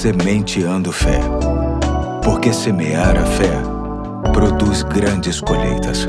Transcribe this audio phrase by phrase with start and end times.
[0.00, 1.20] Sementeando Fé.
[2.24, 3.52] Porque semear a fé
[4.32, 6.06] produz grandes colheitas.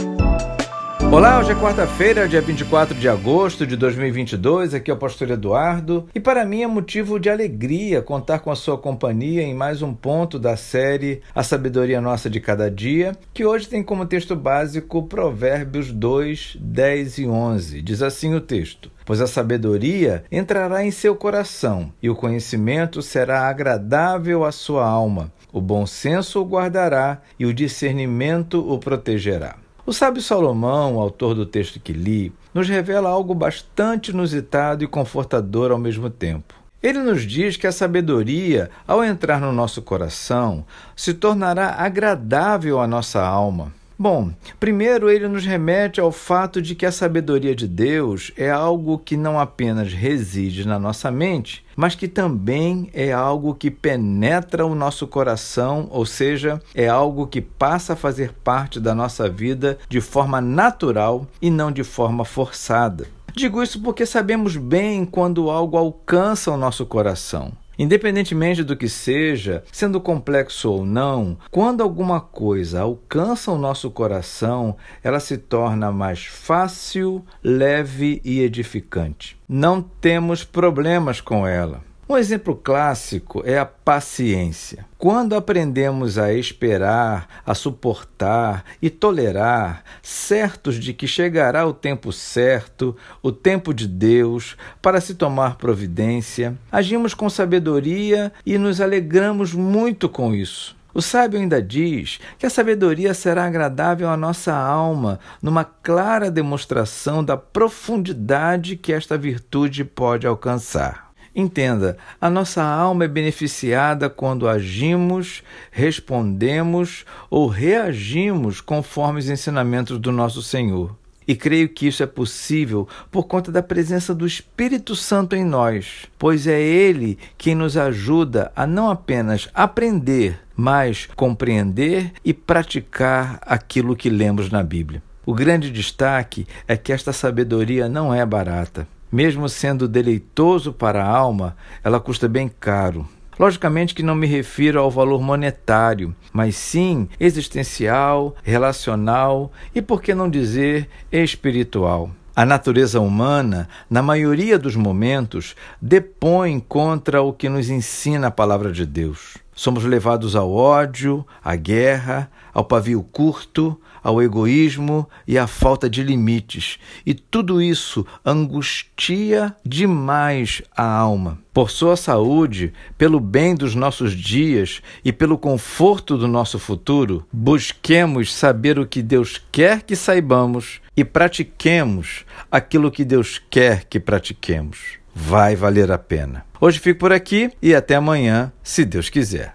[1.11, 4.73] Olá, hoje é quarta-feira, dia 24 de agosto de 2022.
[4.73, 8.55] Aqui é o pastor Eduardo e para mim é motivo de alegria contar com a
[8.55, 13.43] sua companhia em mais um ponto da série A Sabedoria Nossa de Cada Dia, que
[13.43, 17.81] hoje tem como texto básico Provérbios 2, 10 e 11.
[17.81, 23.49] Diz assim o texto: Pois a sabedoria entrará em seu coração e o conhecimento será
[23.49, 25.29] agradável à sua alma.
[25.51, 29.57] O bom senso o guardará e o discernimento o protegerá.
[29.85, 35.71] O sábio Salomão, autor do texto que li, nos revela algo bastante inusitado e confortador
[35.71, 36.53] ao mesmo tempo.
[36.81, 42.87] Ele nos diz que a sabedoria, ao entrar no nosso coração, se tornará agradável à
[42.87, 43.73] nossa alma.
[44.01, 48.97] Bom, primeiro ele nos remete ao fato de que a sabedoria de Deus é algo
[48.97, 54.73] que não apenas reside na nossa mente, mas que também é algo que penetra o
[54.73, 60.01] nosso coração, ou seja, é algo que passa a fazer parte da nossa vida de
[60.01, 63.05] forma natural e não de forma forçada.
[63.35, 67.51] Digo isso porque sabemos bem quando algo alcança o nosso coração.
[67.81, 74.77] Independentemente do que seja, sendo complexo ou não, quando alguma coisa alcança o nosso coração,
[75.03, 79.35] ela se torna mais fácil, leve e edificante.
[79.49, 81.81] Não temos problemas com ela.
[82.11, 84.85] Um exemplo clássico é a paciência.
[84.97, 92.97] Quando aprendemos a esperar, a suportar e tolerar, certos de que chegará o tempo certo,
[93.23, 100.09] o tempo de Deus, para se tomar providência, agimos com sabedoria e nos alegramos muito
[100.09, 100.75] com isso.
[100.93, 107.23] O sábio ainda diz que a sabedoria será agradável à nossa alma, numa clara demonstração
[107.23, 111.10] da profundidade que esta virtude pode alcançar.
[111.33, 120.11] Entenda, a nossa alma é beneficiada quando agimos, respondemos ou reagimos conforme os ensinamentos do
[120.11, 120.93] nosso Senhor.
[121.25, 126.07] E creio que isso é possível por conta da presença do Espírito Santo em nós,
[126.19, 133.95] pois é Ele quem nos ajuda a não apenas aprender, mas compreender e praticar aquilo
[133.95, 135.01] que lemos na Bíblia.
[135.25, 138.85] O grande destaque é que esta sabedoria não é barata.
[139.11, 143.07] Mesmo sendo deleitoso para a alma, ela custa bem caro.
[143.37, 150.13] Logicamente que não me refiro ao valor monetário, mas sim existencial, relacional e, por que
[150.13, 152.11] não dizer, espiritual.
[152.35, 158.71] A natureza humana, na maioria dos momentos, depõe contra o que nos ensina a palavra
[158.71, 159.37] de Deus.
[159.53, 166.01] Somos levados ao ódio, à guerra, ao pavio curto, ao egoísmo e à falta de
[166.03, 166.79] limites.
[167.05, 171.37] E tudo isso angustia demais a alma.
[171.53, 178.33] Por sua saúde, pelo bem dos nossos dias e pelo conforto do nosso futuro, busquemos
[178.33, 185.00] saber o que Deus quer que saibamos e pratiquemos aquilo que Deus quer que pratiquemos.
[185.13, 186.45] Vai valer a pena.
[186.59, 189.49] Hoje fico por aqui e até amanhã, se Deus quiser.